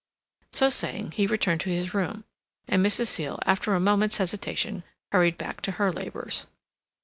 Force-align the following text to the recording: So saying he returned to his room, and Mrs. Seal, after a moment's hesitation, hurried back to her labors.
So 0.51 0.71
saying 0.71 1.11
he 1.11 1.27
returned 1.27 1.61
to 1.61 1.69
his 1.69 1.93
room, 1.93 2.23
and 2.67 2.83
Mrs. 2.83 3.05
Seal, 3.05 3.37
after 3.45 3.75
a 3.75 3.79
moment's 3.79 4.17
hesitation, 4.17 4.83
hurried 5.11 5.37
back 5.37 5.61
to 5.61 5.73
her 5.73 5.91
labors. 5.91 6.47